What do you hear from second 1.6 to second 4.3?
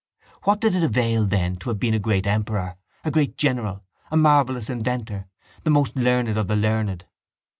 have been a great emperor, a great general, a